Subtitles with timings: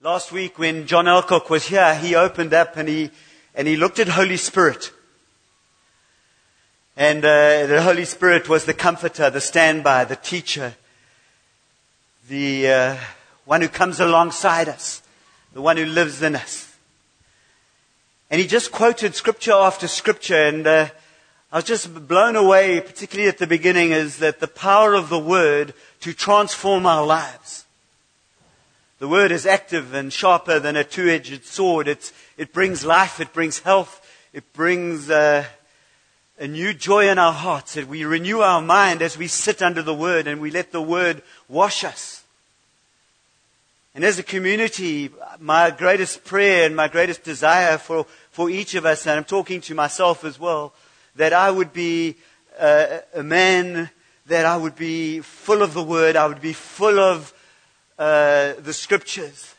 [0.00, 3.10] Last week when John Alcock was here, he opened up and he,
[3.52, 4.92] and he looked at Holy Spirit.
[6.96, 10.74] And uh, the Holy Spirit was the comforter, the standby, the teacher,
[12.28, 12.96] the uh,
[13.44, 15.02] one who comes alongside us,
[15.52, 16.76] the one who lives in us.
[18.30, 20.90] And he just quoted scripture after scripture, and uh,
[21.50, 25.18] I was just blown away, particularly at the beginning, is that the power of the
[25.18, 27.64] word to transform our lives.
[28.98, 31.86] The word is active and sharper than a two-edged sword.
[31.86, 33.20] It's, it brings life.
[33.20, 34.04] It brings health.
[34.32, 35.44] It brings uh,
[36.40, 37.74] a new joy in our hearts.
[37.74, 40.82] That we renew our mind as we sit under the word and we let the
[40.82, 42.24] word wash us.
[43.94, 48.84] And as a community, my greatest prayer and my greatest desire for, for each of
[48.84, 50.72] us, and I'm talking to myself as well,
[51.14, 52.16] that I would be
[52.58, 53.90] uh, a man,
[54.26, 57.32] that I would be full of the word, I would be full of
[57.98, 59.54] uh, the scriptures.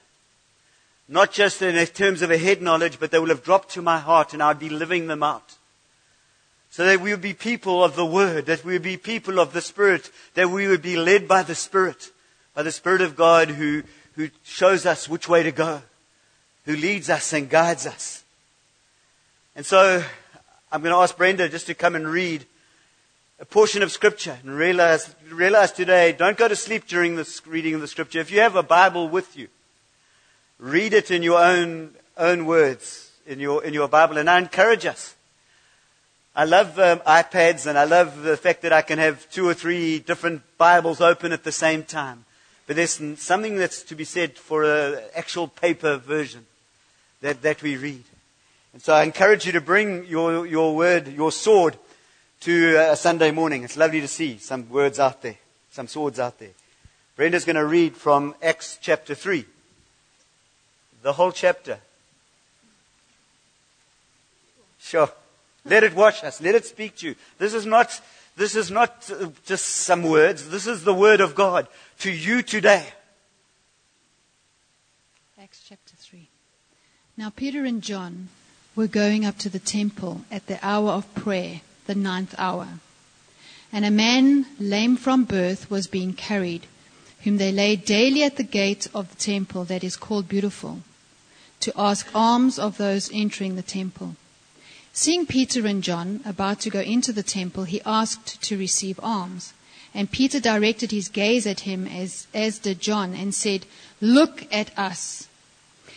[1.08, 3.98] Not just in terms of a head knowledge, but they will have dropped to my
[3.98, 5.56] heart and I'd be living them out.
[6.70, 9.54] So that we would be people of the Word, that we would be people of
[9.54, 12.12] the Spirit, that we would be led by the Spirit,
[12.54, 13.82] by the Spirit of God who,
[14.14, 15.82] who shows us which way to go,
[16.66, 18.24] who leads us and guides us.
[19.56, 20.04] And so
[20.72, 22.46] I'm going to ask Brenda just to come and read
[23.40, 27.74] a portion of Scripture and realize, realize today, don't go to sleep during this reading
[27.74, 28.20] of the Scripture.
[28.20, 29.48] If you have a Bible with you,
[30.58, 34.18] read it in your own, own words in your, in your Bible.
[34.18, 35.16] And I encourage us.
[36.36, 39.54] I love um, iPads and I love the fact that I can have two or
[39.54, 42.26] three different Bibles open at the same time.
[42.68, 46.46] But there's something that's to be said for an actual paper version
[47.22, 48.04] that, that we read.
[48.74, 51.78] And so I encourage you to bring your, your word, your sword,
[52.42, 53.64] to a Sunday morning.
[53.64, 55.38] It's lovely to see some words out there,
[55.72, 56.52] some swords out there.
[57.16, 59.46] Brenda's going to read from Acts chapter 3.
[61.02, 61.80] The whole chapter.
[64.80, 65.10] Sure.
[65.66, 66.42] Let it wash us.
[66.42, 67.16] Let it speak to you.
[67.38, 68.00] This is not,
[68.38, 69.12] this is not
[69.46, 70.50] just some words.
[70.50, 71.68] This is the word of God
[72.00, 72.88] to you today.
[75.42, 76.28] Acts chapter 3.
[77.18, 78.30] Now Peter and John
[78.76, 82.68] were going up to the temple at the hour of prayer the ninth hour.
[83.74, 86.68] And a man lame from birth was being carried,
[87.24, 90.82] whom they laid daily at the gate of the temple that is called Beautiful,
[91.62, 94.16] to ask alms of those entering the temple.
[94.94, 99.54] Seeing Peter and John about to go into the temple, he asked to receive alms.
[99.92, 103.66] And Peter directed his gaze at him as, as did John and said,
[104.00, 105.28] Look at us.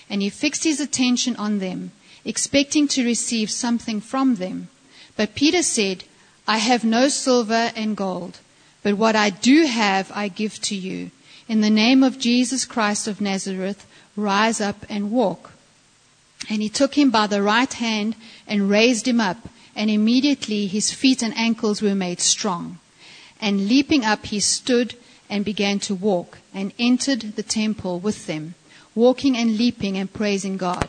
[0.09, 1.92] And he fixed his attention on them,
[2.24, 4.69] expecting to receive something from them.
[5.16, 6.04] But Peter said,
[6.46, 8.40] I have no silver and gold,
[8.82, 11.10] but what I do have I give to you.
[11.48, 13.86] In the name of Jesus Christ of Nazareth,
[14.16, 15.52] rise up and walk.
[16.48, 20.90] And he took him by the right hand and raised him up, and immediately his
[20.90, 22.78] feet and ankles were made strong.
[23.40, 24.94] And leaping up, he stood
[25.30, 28.54] and began to walk, and entered the temple with them,
[28.94, 30.88] walking and leaping and praising God.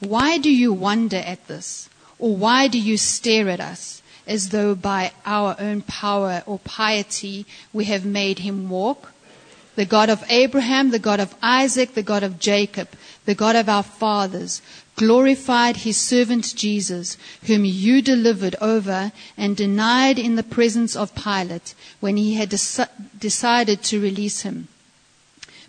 [0.00, 1.88] why do you wonder at this?
[2.18, 7.46] Or why do you stare at us as though by our own power or piety
[7.72, 9.12] we have made him walk?
[9.74, 12.88] The God of Abraham, the God of Isaac, the God of Jacob,
[13.26, 14.62] the God of our fathers,
[14.96, 21.74] glorified his servant Jesus, whom you delivered over and denied in the presence of Pilate
[22.00, 24.68] when he had deci- decided to release him.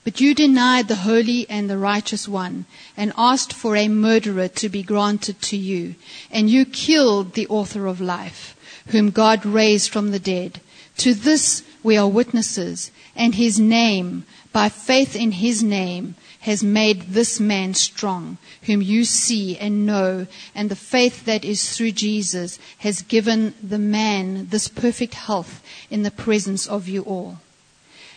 [0.08, 4.70] But you denied the holy and the righteous one and asked for a murderer to
[4.70, 5.96] be granted to you.
[6.32, 8.56] And you killed the author of life,
[8.88, 10.62] whom God raised from the dead.
[11.00, 17.02] To this we are witnesses, and his name, by faith in his name, has made
[17.12, 20.26] this man strong, whom you see and know,
[20.56, 26.04] and the faith that is through Jesus has given the man this perfect health in
[26.04, 27.40] the presence of you all.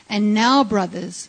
[0.09, 1.29] And now, brothers,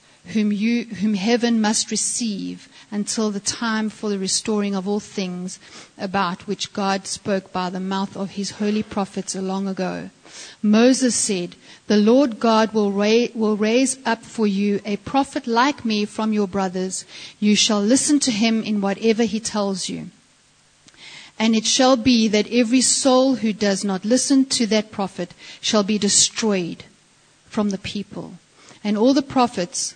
[0.27, 5.59] whom, you, whom heaven must receive until the time for the restoring of all things
[5.97, 10.09] about which God spoke by the mouth of his holy prophets long ago.
[10.61, 11.55] Moses said,
[11.87, 16.33] The Lord God will, ra- will raise up for you a prophet like me from
[16.33, 17.05] your brothers.
[17.39, 20.11] You shall listen to him in whatever he tells you.
[21.39, 25.83] And it shall be that every soul who does not listen to that prophet shall
[25.83, 26.83] be destroyed
[27.47, 28.33] from the people.
[28.83, 29.95] And all the prophets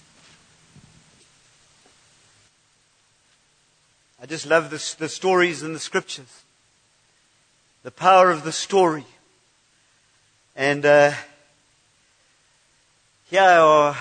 [4.21, 6.43] I just love the, the stories in the scriptures.
[7.81, 9.05] The power of the story.
[10.55, 11.13] And uh,
[13.31, 13.97] here are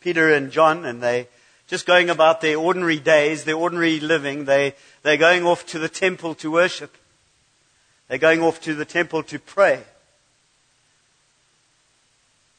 [0.00, 1.28] Peter and John, and they
[1.68, 4.46] just going about their ordinary days, their ordinary living.
[4.46, 4.74] They,
[5.04, 6.96] they're going off to the temple to worship.
[8.08, 9.84] They're going off to the temple to pray.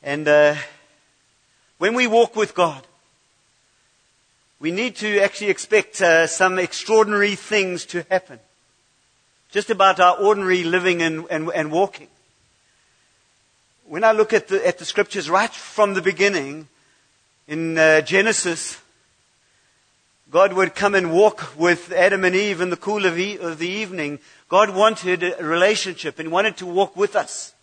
[0.01, 0.55] And uh,
[1.79, 2.87] when we walk with God,
[4.61, 8.39] we need to actually expect uh, some extraordinary things to happen.
[9.49, 12.07] Just about our ordinary living and, and, and walking.
[13.87, 16.67] When I look at the, at the scriptures right from the beginning,
[17.47, 18.79] in uh, Genesis,
[20.29, 23.57] God would come and walk with Adam and Eve in the cool of, e- of
[23.57, 24.19] the evening.
[24.47, 27.53] God wanted a relationship and wanted to walk with us.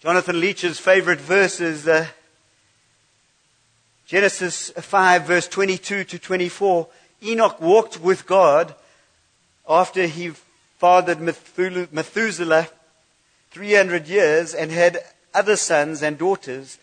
[0.00, 2.06] Jonathan Leach's favorite verse is uh,
[4.06, 6.86] Genesis 5, verse 22 to 24.
[7.24, 8.74] Enoch walked with God
[9.68, 10.32] after he
[10.78, 12.68] fathered Methuselah
[13.50, 14.98] 300 years and had
[15.34, 16.78] other sons and daughters.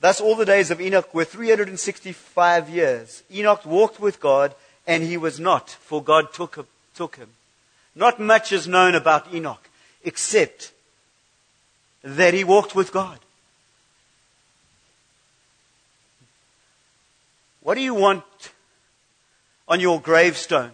[0.00, 3.22] Thus, all the days of Enoch were 365 years.
[3.32, 4.54] Enoch walked with God,
[4.86, 7.30] and he was not, for God took, took him.
[7.94, 9.68] Not much is known about Enoch,
[10.04, 10.72] except
[12.02, 13.18] that he walked with God.
[17.70, 18.24] What do you want
[19.68, 20.72] on your gravestone?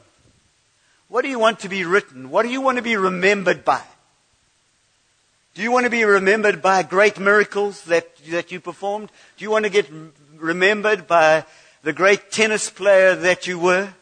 [1.09, 2.31] What do you want to be written?
[2.31, 3.83] What do you want to be remembered by?
[5.53, 9.11] Do you want to be remembered by great miracles that, that you performed?
[9.37, 9.91] Do you want to get
[10.37, 11.45] remembered by
[11.83, 13.93] the great tennis player that you were?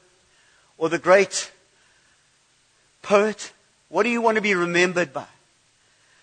[0.78, 1.50] Or the great
[3.02, 3.52] poet?
[3.88, 5.26] What do you want to be remembered by?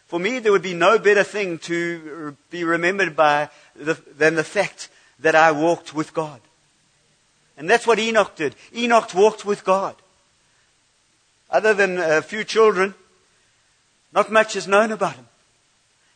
[0.07, 4.45] For me, there would be no better thing to be remembered by the, than the
[4.45, 4.87] fact
[5.19, 6.39] that I walked with God.
[7.61, 8.55] And that's what Enoch did.
[8.75, 9.95] Enoch walked with God.
[11.51, 12.95] Other than a few children,
[14.11, 15.27] not much is known about him.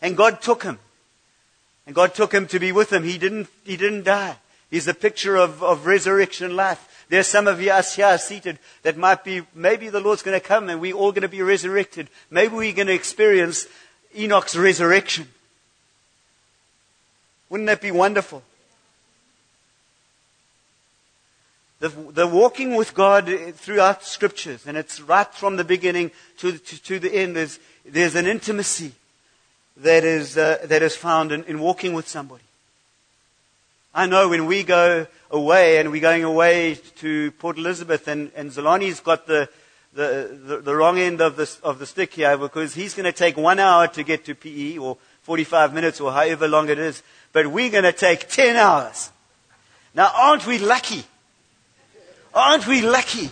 [0.01, 0.79] And God took him.
[1.85, 3.03] And God took him to be with him.
[3.03, 4.37] He didn't, he didn't die.
[4.71, 7.05] He's a picture of, of resurrection life.
[7.09, 10.43] There's some of you, us here seated that might be, maybe the Lord's going to
[10.43, 12.09] come and we're all going to be resurrected.
[12.31, 13.67] Maybe we're going to experience
[14.17, 15.27] Enoch's resurrection.
[17.51, 18.41] Wouldn't that be wonderful?
[21.79, 26.83] The, the walking with God throughout scriptures, and it's right from the beginning to, to,
[26.83, 28.93] to the end, there's, there's an intimacy
[29.77, 32.43] that is, uh, that is found in, in walking with somebody.
[33.93, 38.51] I know when we go away and we're going away to Port Elizabeth and, and
[38.51, 39.49] Zolani's got the,
[39.93, 43.13] the, the, the, wrong end of the, of the stick here because he's going to
[43.13, 47.03] take one hour to get to PE or 45 minutes or however long it is,
[47.31, 49.11] but we're going to take 10 hours.
[49.93, 51.05] Now aren't we lucky?
[52.35, 53.31] Aren't we lucky?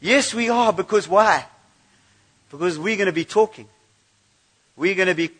[0.00, 1.44] Yes, we are, because why?
[2.52, 3.68] Because we're going to be talking.
[4.76, 5.30] We're going to be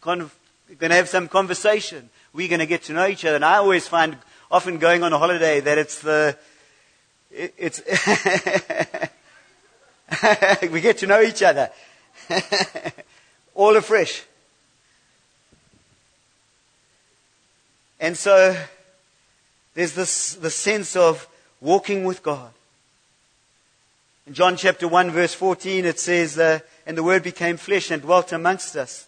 [0.00, 0.30] con-
[0.78, 2.08] going to have some conversation.
[2.32, 3.34] We're going to get to know each other.
[3.34, 4.16] And I always find,
[4.52, 6.36] often going on a holiday, that it's the,
[7.32, 7.82] it, it's,
[10.72, 11.70] we get to know each other.
[13.54, 14.22] All afresh.
[17.98, 18.56] And so,
[19.74, 21.28] there's this, the sense of
[21.60, 22.50] walking with God.
[24.26, 28.02] In John chapter 1 verse 14 it says, uh, and the word became flesh and
[28.02, 29.06] dwelt amongst us.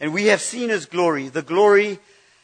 [0.00, 1.98] And we have seen his glory, the glory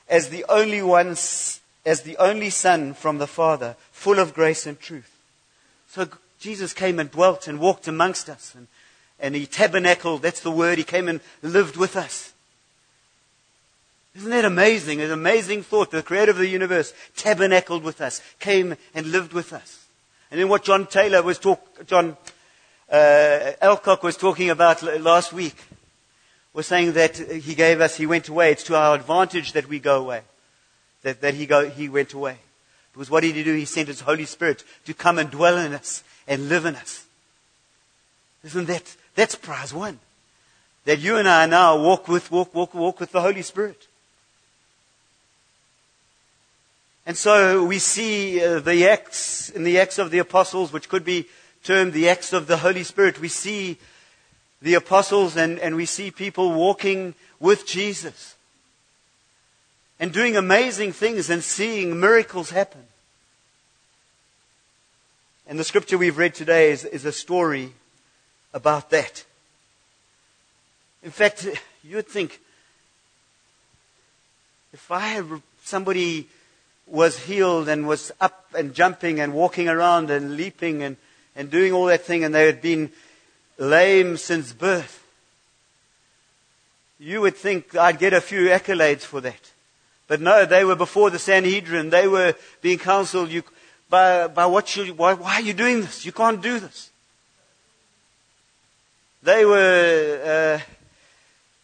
[0.08, 4.78] as the only one, as the only son from the Father, full of grace and
[4.78, 5.18] truth.
[5.88, 6.08] So
[6.40, 8.54] Jesus came and dwelt and walked amongst us.
[8.54, 8.68] And,
[9.18, 10.78] and he tabernacled, that's the word.
[10.78, 12.32] He came and lived with us.
[14.18, 15.00] Isn't that amazing?
[15.00, 15.92] An amazing thought.
[15.92, 19.86] The creator of the universe tabernacled with us, came and lived with us.
[20.30, 22.16] And then what John Taylor was talk, John
[22.90, 25.54] uh, Alcock was talking about last week
[26.52, 28.50] was saying that he gave us, he went away.
[28.50, 30.22] It's to our advantage that we go away.
[31.02, 32.38] That, that he, go, he went away.
[32.92, 33.54] Because what did he do?
[33.54, 37.06] He sent his Holy Spirit to come and dwell in us and live in us.
[38.42, 40.00] Isn't that, that's prize one.
[40.86, 43.86] That you and I now walk with, walk, walk, walk with the Holy Spirit.
[47.08, 51.06] And so we see uh, the acts, in the acts of the apostles, which could
[51.06, 51.26] be
[51.64, 53.78] termed the acts of the Holy Spirit, we see
[54.60, 58.36] the apostles and, and we see people walking with Jesus
[59.98, 62.82] and doing amazing things and seeing miracles happen.
[65.46, 67.72] And the scripture we've read today is, is a story
[68.52, 69.24] about that.
[71.02, 71.48] In fact,
[71.82, 72.38] you would think
[74.74, 75.24] if I had
[75.64, 76.28] somebody
[76.90, 80.96] was healed and was up and jumping and walking around and leaping and,
[81.36, 82.90] and doing all that thing, and they had been
[83.58, 85.04] lame since birth,
[86.98, 89.52] you would think I'd get a few accolades for that.
[90.06, 91.90] But no, they were before the Sanhedrin.
[91.90, 93.42] They were being counseled you,
[93.90, 96.06] by, by what you, why, why are you doing this?
[96.06, 96.90] You can't do this.
[99.22, 100.64] They were uh,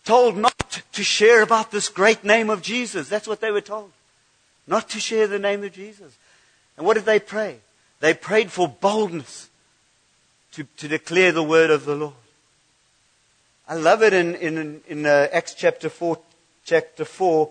[0.05, 3.09] told not to share about this great name of Jesus.
[3.09, 3.91] That's what they were told.
[4.67, 6.17] Not to share the name of Jesus.
[6.77, 7.59] And what did they pray?
[8.01, 9.49] They prayed for boldness
[10.53, 12.15] to, to declare the word of the Lord.
[13.69, 16.19] I love it in, in, in uh, Acts chapter 4,
[16.65, 17.51] chapter 4,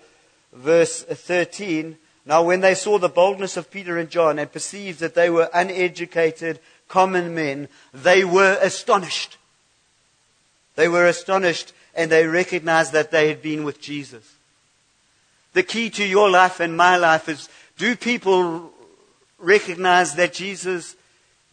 [0.54, 1.98] verse 13.
[2.26, 5.50] Now, when they saw the boldness of Peter and John and perceived that they were
[5.54, 9.38] uneducated, common men, they were astonished.
[10.76, 14.33] They were astonished and they recognized that they had been with Jesus.
[15.54, 18.72] The key to your life and my life is do people
[19.38, 20.96] recognize that Jesus,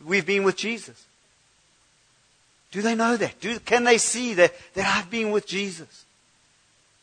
[0.04, 1.04] we've been with Jesus?
[2.71, 3.40] Do they know that?
[3.40, 6.04] Do, can they see that, that I've been with Jesus?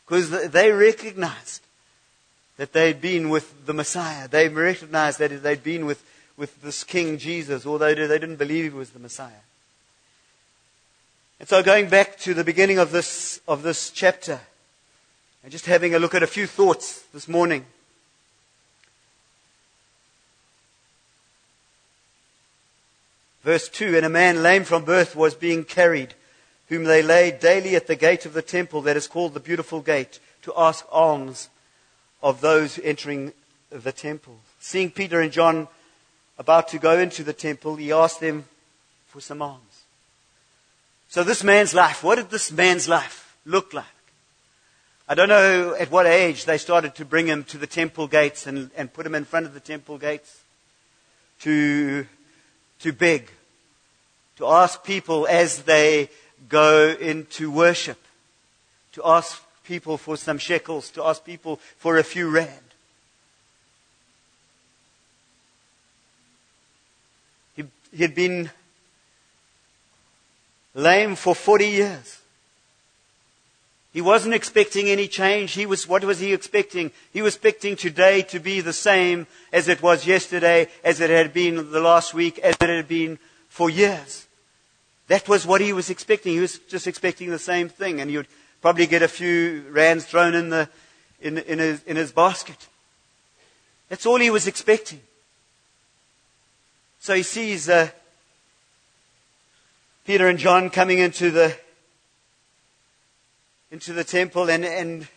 [0.05, 1.61] Because they recognized
[2.55, 4.27] that they'd been with the Messiah.
[4.27, 6.03] They recognized that they'd been with,
[6.37, 9.43] with this King Jesus, although they didn't believe he was the Messiah.
[11.39, 14.39] And so going back to the beginning of this, of this chapter,
[15.47, 17.65] and just having a look at a few thoughts this morning.
[23.43, 26.15] Verse 2 And a man lame from birth was being carried,
[26.67, 29.79] whom they laid daily at the gate of the temple that is called the Beautiful
[29.79, 31.47] Gate, to ask alms
[32.21, 33.31] of those entering
[33.69, 34.41] the temple.
[34.59, 35.69] Seeing Peter and John
[36.37, 38.43] about to go into the temple, he asked them
[39.07, 39.61] for some alms.
[41.07, 43.85] So, this man's life, what did this man's life look like?
[45.09, 48.45] I don't know at what age they started to bring him to the temple gates
[48.45, 50.41] and, and put him in front of the temple gates
[51.41, 52.05] to,
[52.79, 53.31] to beg,
[54.35, 56.09] to ask people as they
[56.49, 58.03] go into worship,
[58.91, 62.49] to ask people for some shekels, to ask people for a few rand.
[67.55, 68.51] He, he had been
[70.73, 72.19] lame for 40 years.
[73.97, 75.53] He wasn't expecting any change.
[75.53, 76.91] He was, what was he expecting?
[77.11, 81.33] He was expecting today to be the same as it was yesterday, as it had
[81.33, 83.17] been the last week, as it had been
[83.49, 84.27] for years.
[85.07, 86.33] That was what he was expecting.
[86.33, 88.27] He was just expecting the same thing, and he would
[88.61, 90.69] probably get a few rands thrown in, the,
[91.19, 92.67] in, in, his, in his basket.
[93.89, 95.01] That's all he was expecting.
[96.99, 97.89] So he sees uh,
[100.05, 101.57] Peter and John coming into the
[103.71, 105.07] into the temple and, and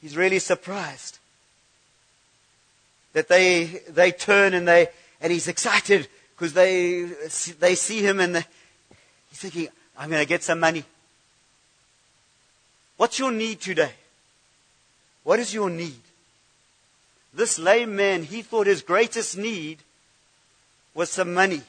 [0.00, 1.18] he's really surprised
[3.12, 4.88] that they, they turn and they,
[5.20, 7.02] and he's excited because they,
[7.58, 8.36] they see him and
[9.30, 10.84] he's thinking, I'm going to get some money.
[12.96, 13.92] What's your need today?
[15.24, 16.00] What is your need?
[17.34, 19.78] This lame man, he thought his greatest need
[20.94, 21.62] was some money.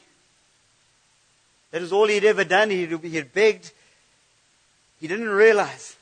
[1.72, 2.70] That is all he'd ever done.
[2.70, 3.72] He had begged
[5.00, 5.96] he didn't realize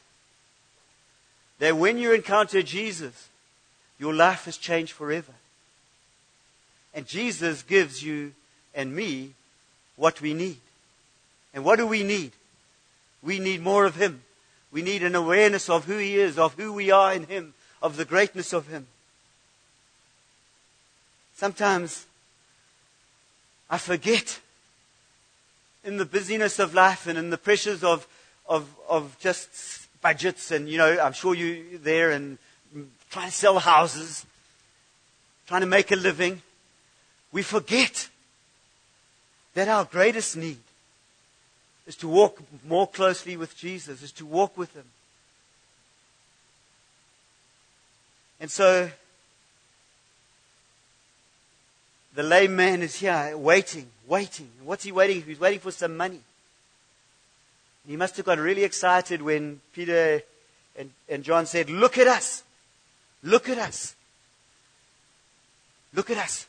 [1.60, 3.30] that when you encounter Jesus,
[4.00, 5.34] your life has changed forever.
[6.94, 8.34] And Jesus gives you
[8.74, 9.34] and me
[9.96, 10.58] what we need.
[11.54, 12.32] And what do we need?
[13.22, 14.22] We need more of Him.
[14.72, 17.98] We need an awareness of who He is, of who we are in Him, of
[17.98, 18.88] the greatness of Him.
[21.36, 22.06] Sometimes
[23.70, 24.40] I forget
[25.84, 28.08] in the busyness of life and in the pressures of,
[28.48, 32.38] of, of just budgets and, you know, I'm sure you there and
[33.10, 34.26] trying to sell houses,
[35.48, 36.42] trying to make a living,
[37.32, 38.10] we forget
[39.54, 40.58] that our greatest need
[41.88, 44.86] is to walk more closely with Jesus, is to walk with Him.
[48.40, 48.90] And so,
[52.16, 54.50] the lame man is here waiting, waiting.
[54.64, 55.30] What's he waiting for?
[55.30, 56.20] He's waiting for some money.
[57.88, 60.24] He must have got really excited when Peter
[60.78, 62.44] and, and John said, Look at us.
[63.24, 63.96] Look at us.
[65.94, 66.48] Look at us.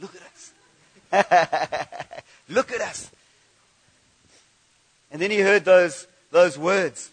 [0.00, 0.52] Look at us.
[2.48, 3.10] Look at us.
[5.10, 7.10] And then he heard those, those words.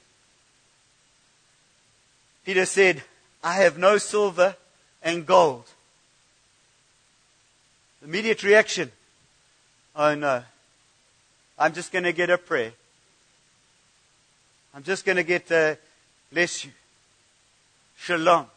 [2.46, 3.04] Peter said,
[3.44, 4.56] I have no silver
[5.02, 5.66] and gold.
[8.04, 8.92] Immediate reaction.
[9.96, 10.44] Oh no.
[11.58, 12.74] I'm just going to get a prayer.
[14.74, 15.78] I'm just going to get a
[16.32, 16.72] bless you.
[17.96, 18.48] Shalom.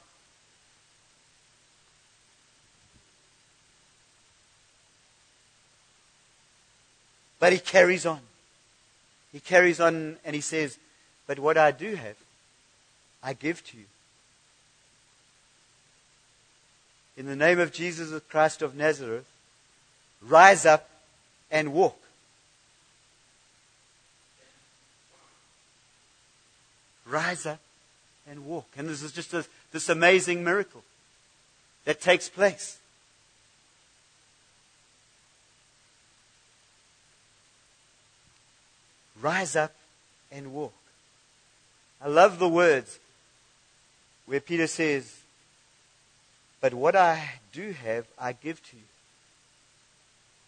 [7.39, 8.21] But he carries on.
[9.33, 10.79] He carries on and he says,
[11.27, 12.17] But what I do have,
[13.23, 13.85] I give to you.
[17.19, 19.27] In the name of Jesus Christ of Nazareth,
[20.23, 20.89] rise up
[21.51, 22.06] and walk.
[27.07, 27.61] Rise up
[28.29, 28.67] and walk.
[28.77, 30.83] And this is just a, this amazing miracle
[31.85, 32.79] that takes place.
[39.21, 39.73] Rise up
[40.31, 40.75] and walk.
[42.03, 42.99] I love the words
[44.27, 45.21] where Peter says,
[46.61, 48.83] But what I do have, I give to you.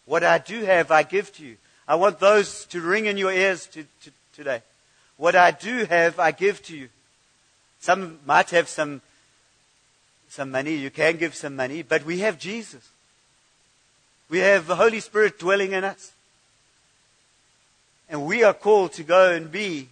[0.05, 1.57] What I do have, I give to you.
[1.87, 4.61] I want those to ring in your ears to, to, today.
[5.19, 6.87] What I do have, I give to you.
[7.81, 9.01] Some might have some,
[10.29, 10.75] some money.
[10.75, 12.87] You can give some money, but we have Jesus.
[14.29, 16.13] We have the Holy Spirit dwelling in us.
[18.07, 19.89] And we are called to go and be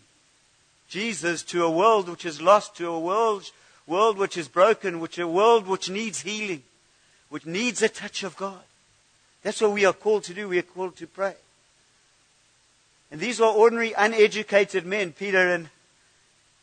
[0.87, 3.51] Jesus to a world which is lost, to a world,
[3.85, 6.63] world which is broken, which a world which needs healing,
[7.27, 8.63] which needs a touch of God.
[9.43, 10.47] That's what we are called to do.
[10.47, 11.35] We are called to pray.
[13.11, 15.69] And these were ordinary, uneducated men, Peter and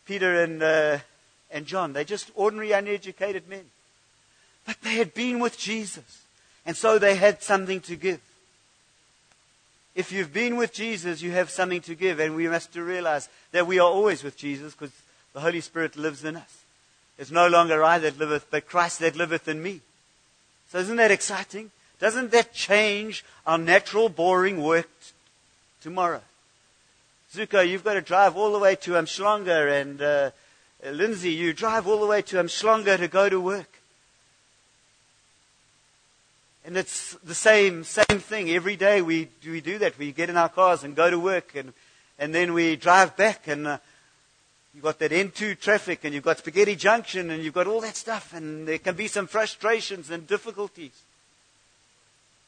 [0.07, 0.99] Peter and uh,
[1.51, 1.93] and John.
[1.93, 3.65] They're just ordinary, uneducated men,
[4.67, 6.25] but they had been with Jesus,
[6.67, 8.21] and so they had something to give.
[9.95, 13.67] If you've been with Jesus, you have something to give, and we must realize that
[13.67, 14.93] we are always with Jesus because
[15.33, 16.65] the Holy Spirit lives in us.
[17.17, 19.81] It's no longer I that liveth, but Christ that liveth in me.
[20.71, 21.71] So isn't that exciting?
[22.01, 25.13] Doesn't that change our natural, boring work t-
[25.81, 26.23] tomorrow?
[27.35, 30.31] Zuko, you've got to drive all the way to Umhlanga, and uh,
[30.89, 33.81] Lindsay, you drive all the way to Umhlanga to go to work.
[36.65, 38.51] And it's the same, same thing.
[38.51, 39.99] Every day we, we do that.
[39.99, 41.73] We get in our cars and go to work and,
[42.21, 43.79] and then we drive back and uh,
[44.73, 47.97] you've got that N2 traffic and you've got Spaghetti Junction and you've got all that
[47.97, 51.03] stuff and there can be some frustrations and difficulties.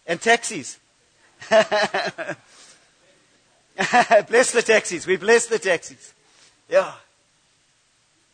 [0.07, 0.79] And taxis.
[4.29, 5.07] bless the taxis.
[5.07, 6.15] We bless the taxis.
[6.69, 6.93] Yeah.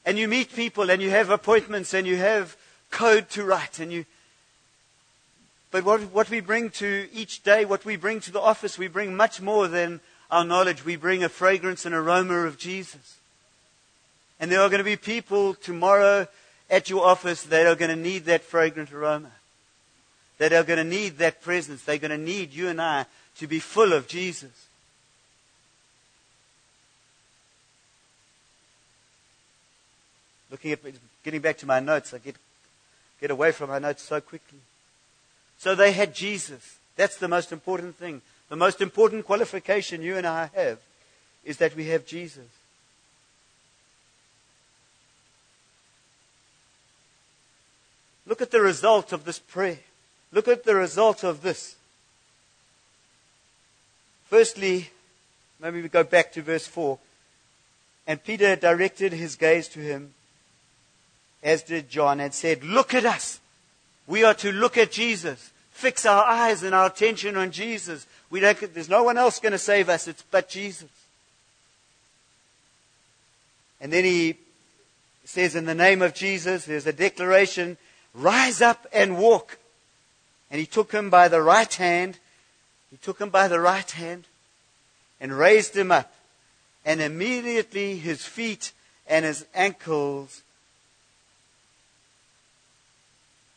[0.04, 2.56] And you meet people and you have appointments and you have
[2.90, 4.04] code to write and you,
[5.70, 8.88] but what, what we bring to each day, what we bring to the office, we
[8.88, 10.00] bring much more than
[10.30, 10.84] our knowledge.
[10.84, 13.16] We bring a fragrance and aroma of Jesus.
[14.38, 16.28] And there are going to be people tomorrow
[16.68, 19.30] at your office that are going to need that fragrant aroma.
[20.38, 21.84] That are going to need that presence.
[21.84, 23.06] They're going to need you and I
[23.38, 24.66] to be full of Jesus.
[30.52, 30.80] Looking at,
[31.24, 32.36] getting back to my notes, I get,
[33.20, 34.58] get away from my notes so quickly.
[35.58, 36.76] So they had Jesus.
[36.94, 38.20] That's the most important thing.
[38.50, 40.78] The most important qualification you and I have
[41.42, 42.46] is that we have Jesus.
[48.26, 49.78] Look at the result of this prayer.
[50.32, 51.76] Look at the result of this.
[54.28, 54.90] Firstly,
[55.60, 56.98] maybe we go back to verse 4.
[58.06, 60.14] And Peter directed his gaze to him,
[61.42, 63.40] as did John, and said, Look at us.
[64.06, 65.52] We are to look at Jesus
[65.82, 68.06] fix our eyes and our attention on Jesus.
[68.30, 70.88] We don't, there's no one else going to save us, it's but Jesus.
[73.80, 74.36] And then he
[75.24, 77.76] says, In the name of Jesus, there's a declaration
[78.14, 79.58] rise up and walk.
[80.52, 82.18] And he took him by the right hand
[82.90, 84.26] He took him by the right hand
[85.20, 86.14] and raised him up.
[86.84, 88.72] And immediately his feet
[89.08, 90.42] and his ankles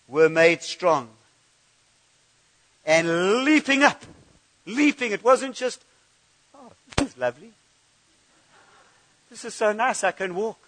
[0.07, 1.09] were made strong.
[2.85, 4.03] And leaping up,
[4.65, 5.83] leaping, it wasn't just,
[6.53, 7.51] oh, this is lovely.
[9.29, 10.59] This is so nice, I can walk.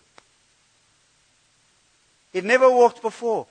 [2.34, 3.48] He'd never walked before.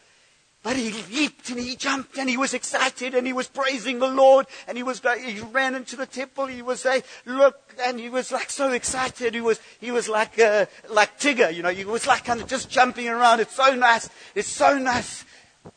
[0.66, 4.08] But he leaped and he jumped and he was excited and he was praising the
[4.08, 6.46] Lord and he was he ran into the temple.
[6.46, 9.32] He was saying, look, and he was like so excited.
[9.32, 11.70] He was he was like uh, like Tigger, you know.
[11.70, 13.38] He was like kind of just jumping around.
[13.38, 14.10] It's so nice.
[14.34, 15.24] It's so nice.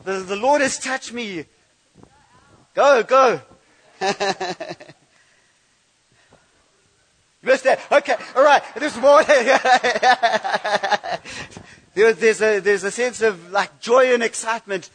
[0.04, 1.46] The the Lord has touched me.
[2.74, 3.40] Go go.
[7.42, 7.80] You missed that.
[7.90, 8.62] Okay, all right.
[8.74, 9.26] This morning,
[11.94, 14.90] there, there's, a, there's a sense of like joy and excitement.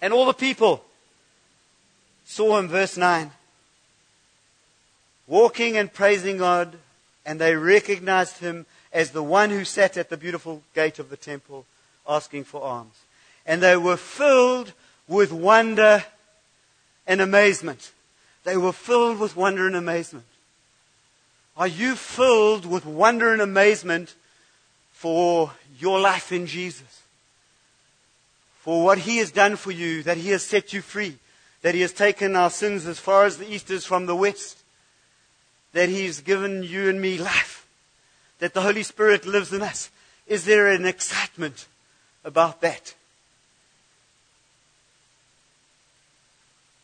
[0.00, 0.82] And all the people
[2.24, 3.30] saw him, verse 9,
[5.26, 6.78] walking and praising God,
[7.26, 8.64] and they recognized him
[8.96, 11.66] as the one who sat at the beautiful gate of the temple
[12.08, 12.94] asking for alms.
[13.44, 14.72] And they were filled
[15.06, 16.02] with wonder
[17.06, 17.92] and amazement.
[18.44, 20.24] They were filled with wonder and amazement.
[21.58, 24.14] Are you filled with wonder and amazement
[24.92, 27.02] for your life in Jesus?
[28.60, 31.18] For what He has done for you, that He has set you free,
[31.60, 34.56] that He has taken our sins as far as the east is from the west,
[35.74, 37.65] that He's given you and me life,
[38.38, 39.90] that the Holy Spirit lives in us.
[40.26, 41.66] Is there an excitement
[42.24, 42.94] about that?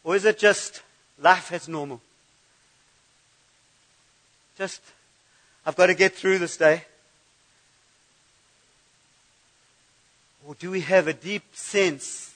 [0.05, 0.83] Or is it just
[1.19, 2.01] life as normal?
[4.59, 4.81] Just,
[5.65, 6.85] I've got to get through this day.
[10.47, 12.35] Or do we have a deep sense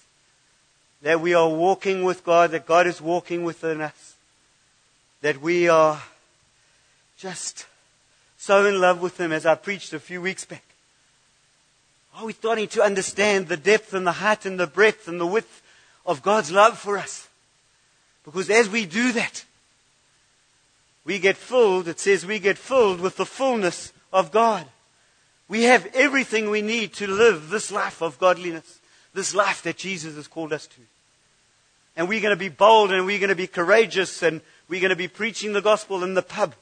[1.03, 4.15] that we are walking with God, that God is walking within us,
[5.23, 6.03] that we are
[7.19, 7.67] just
[8.47, 10.63] so in love with Him as I preached a few weeks back?
[12.15, 15.27] Are we starting to understand the depth and the height and the breadth and the
[15.27, 15.63] width
[16.07, 17.27] of God's love for us?
[18.25, 19.45] Because as we do that,
[21.05, 24.65] we get filled, it says we get filled with the fullness of God.
[25.49, 28.79] We have everything we need to live this life of godliness,
[29.13, 30.81] this life that Jesus has called us to.
[31.97, 34.91] And we're going to be bold and we're going to be courageous and we're going
[34.91, 36.55] to be preaching the gospel in the pub.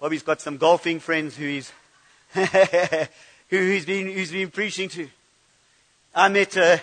[0.00, 1.72] Bobby's got some golfing friends who he's,
[2.34, 5.08] who he's been, who's been preaching to.
[6.14, 6.78] I met uh,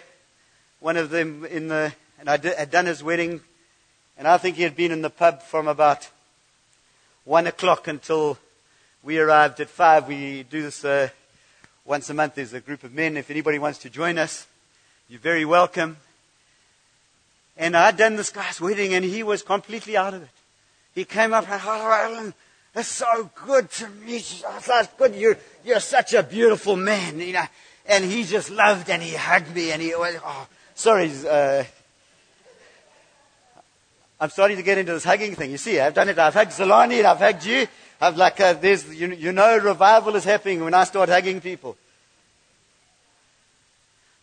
[0.79, 3.41] one of them in the, and I had done his wedding
[4.17, 6.09] and I think he had been in the pub from about
[7.23, 8.37] one o'clock until
[9.03, 10.07] we arrived at five.
[10.07, 11.09] We do this uh,
[11.85, 12.35] once a month.
[12.35, 13.15] There's a group of men.
[13.15, 14.47] If anybody wants to join us,
[15.07, 15.97] you're very welcome.
[17.57, 20.29] And I'd done this guy's wedding, and he was completely out of it.
[20.95, 22.33] He came up and,
[22.77, 24.47] it's so good to meet you.
[24.55, 25.15] It's good.
[25.15, 27.45] You're, you're such a beautiful man, you know.
[27.87, 31.63] And he just loved and he hugged me and he was, oh, sorry, uh,
[34.19, 35.51] I'm starting to get into this hugging thing.
[35.51, 36.19] You see, I've done it.
[36.19, 37.67] I've hugged Zolani and I've hugged you.
[37.99, 41.77] I've like, uh, there's, you, you know, revival is happening when I start hugging people.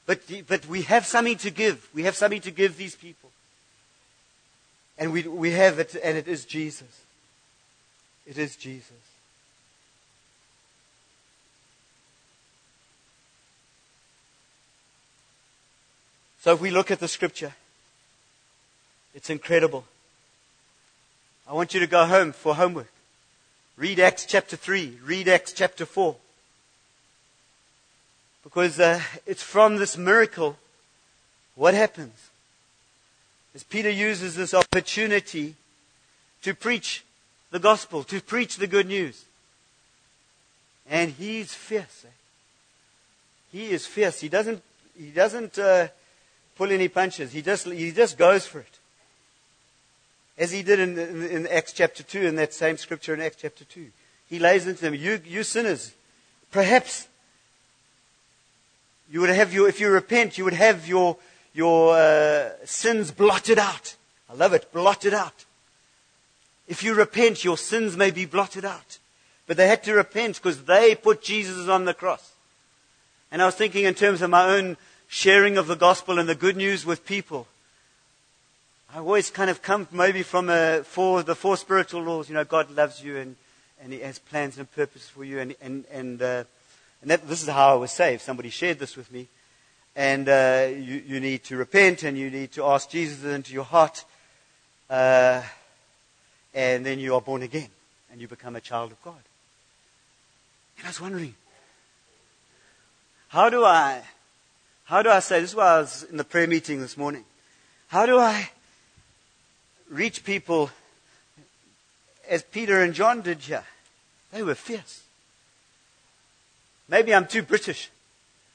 [0.07, 1.88] But, but we have something to give.
[1.93, 3.31] We have something to give these people.
[4.97, 7.01] And we, we have it, and it is Jesus.
[8.27, 8.93] It is Jesus.
[16.41, 17.55] So if we look at the scripture,
[19.15, 19.85] it's incredible.
[21.49, 22.91] I want you to go home for homework.
[23.77, 24.99] Read Acts chapter 3.
[25.05, 26.17] Read Acts chapter 4.
[28.43, 30.57] Because uh, it's from this miracle
[31.55, 32.31] what happens.
[33.55, 35.55] As Peter uses this opportunity
[36.43, 37.04] to preach
[37.55, 39.27] the gospel, to preach the good news.
[40.90, 42.05] And he's fierce.
[42.05, 42.09] Eh?
[43.53, 44.21] He is fierce.
[44.21, 44.61] He doesn't,
[44.99, 45.87] he doesn't uh,
[46.57, 47.31] pull any punches.
[47.31, 48.79] He just, he just goes for it.
[50.37, 53.37] As he did in, in, in, Acts chapter 2, in that same scripture in Acts
[53.43, 53.87] chapter 2.
[54.29, 55.95] He lays into them, you, you sinners,
[56.51, 57.07] perhaps
[59.09, 61.19] you would have your, if you repent, you would have your,
[61.55, 63.95] your uh, sins blotted out.
[64.29, 65.45] I love it, blotted out.
[66.66, 68.98] If you repent, your sins may be blotted out.
[69.46, 72.33] But they had to repent because they put Jesus on the cross.
[73.31, 74.77] And I was thinking in terms of my own
[75.09, 77.46] sharing of the gospel and the good news with people.
[78.94, 82.29] I always kind of come maybe from a, for the four spiritual laws.
[82.29, 83.37] You know, God loves you and,
[83.83, 85.40] and He has plans and purpose for you.
[85.40, 86.44] And, and, and, uh,
[87.03, 88.22] And that, this is how I was saved.
[88.22, 89.29] Somebody shared this with me.
[89.94, 93.68] And uh, you, you need to repent and you need to ask Jesus into your
[93.68, 94.07] heart.
[94.88, 95.42] Uh,
[96.55, 97.69] and then you are born again
[98.11, 99.21] and you become a child of God.
[100.79, 101.35] And I was wondering,
[103.29, 104.03] how do I,
[104.85, 107.25] how do I say, this was in the prayer meeting this morning.
[107.88, 108.51] How do I
[109.90, 110.71] reach people
[112.29, 113.64] as Peter and John did here?
[114.33, 115.03] They were fierce.
[116.88, 117.90] Maybe I'm too British.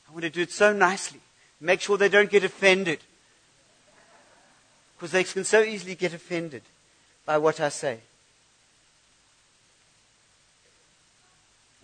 [0.08, 1.20] I want to do it so nicely.
[1.60, 3.00] Make sure they don't get offended.
[4.96, 6.62] Because they can so easily get offended
[7.30, 8.00] by what I say.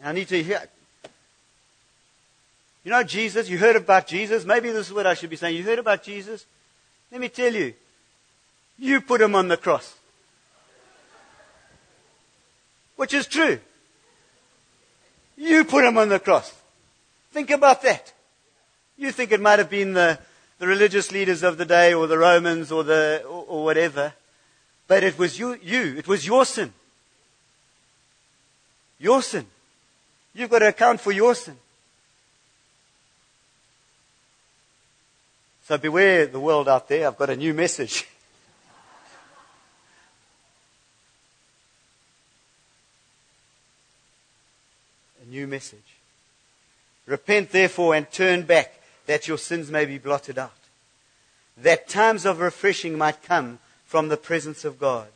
[0.03, 0.59] I need to hear.
[2.83, 3.47] You know Jesus?
[3.47, 4.43] You heard about Jesus?
[4.43, 5.55] Maybe this is what I should be saying.
[5.55, 6.47] You heard about Jesus?
[7.11, 7.75] Let me tell you.
[8.79, 9.93] You put him on the cross.
[12.95, 13.59] Which is true.
[15.37, 16.51] You put him on the cross.
[17.33, 18.13] Think about that.
[18.97, 20.17] You think it might have been the,
[20.57, 24.13] the religious leaders of the day or the Romans or, the, or, or whatever.
[24.87, 25.95] But it was you, you.
[25.97, 26.73] It was your sin.
[28.99, 29.45] Your sin.
[30.33, 31.57] You've got to account for your sin.
[35.67, 37.07] So beware the world out there.
[37.07, 38.07] I've got a new message.
[45.25, 45.79] a new message.
[47.07, 50.53] Repent therefore and turn back that your sins may be blotted out.
[51.57, 53.59] That times of refreshing might come
[53.95, 55.07] from the presence of God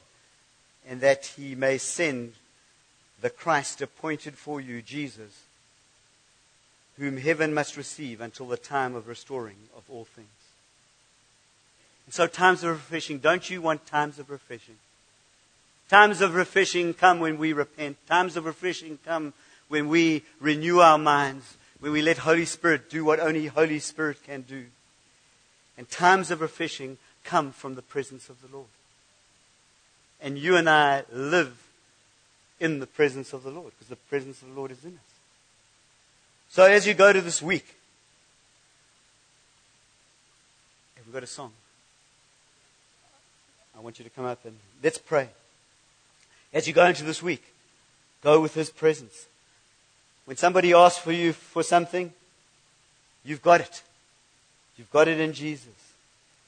[0.87, 2.31] and that he may send
[3.19, 5.43] the Christ appointed for you, Jesus,
[6.97, 10.29] whom heaven must receive until the time of restoring of all things.
[12.05, 14.77] And so, times of refreshing, don't you want times of refreshing?
[15.89, 17.97] Times of refreshing come when we repent.
[18.07, 19.33] Times of refreshing come
[19.67, 24.23] when we renew our minds, when we let Holy Spirit do what only Holy Spirit
[24.23, 24.67] can do.
[25.77, 26.97] And times of refreshing
[27.29, 28.67] come from the presence of the Lord.
[30.19, 31.55] And you and I live
[32.59, 35.13] in the presence of the Lord, because the presence of the Lord is in us.
[36.49, 37.75] So as you go to this week,
[40.97, 41.51] have we got a song?
[43.77, 45.29] I want you to come up and let's pray.
[46.51, 47.43] As you go into this week,
[48.23, 49.27] go with His presence.
[50.25, 52.11] When somebody asks for you for something,
[53.23, 53.83] you've got it.
[54.77, 55.88] You've got it in Jesus.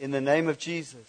[0.02, 1.06] In the name of Jesus.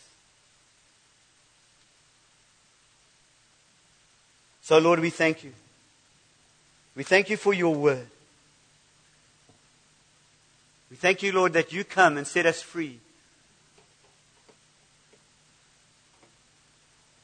[4.60, 5.52] So, Lord, we thank you.
[6.94, 8.06] We thank you for your word.
[10.90, 12.98] We thank you, Lord, that you come and set us free.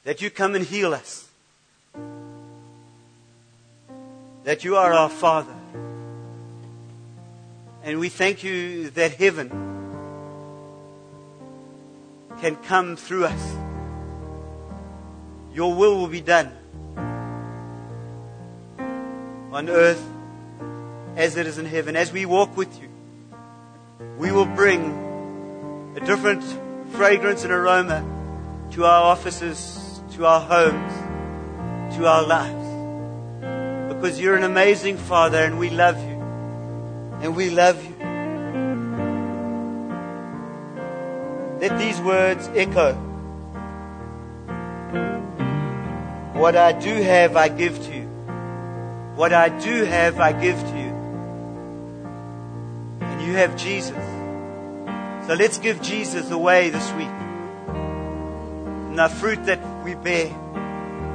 [0.04, 1.28] That you come and heal us.
[4.44, 5.54] That you are our Father.
[7.84, 9.67] And we thank you that heaven
[12.40, 13.56] can come through us.
[15.52, 16.52] Your will will be done
[19.52, 20.04] on earth
[21.16, 21.96] as it is in heaven.
[21.96, 22.88] As we walk with you,
[24.18, 26.44] we will bring a different
[26.92, 28.04] fragrance and aroma
[28.72, 33.94] to our offices, to our homes, to our lives.
[33.94, 36.18] Because you're an amazing Father and we love you.
[37.20, 37.87] And we love you.
[41.68, 42.94] Let these words echo.
[46.32, 48.08] What I do have, I give to you.
[49.16, 50.94] What I do have, I give to you.
[53.02, 54.02] And you have Jesus.
[55.26, 57.08] So let's give Jesus away this week.
[57.68, 60.28] And the fruit that we bear.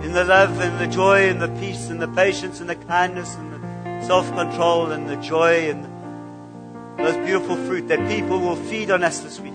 [0.04, 3.36] In the love and the joy and the peace and the patience and the kindness
[3.38, 5.84] and the self-control and the joy and
[7.00, 9.53] those beautiful fruit that people will feed on us this week.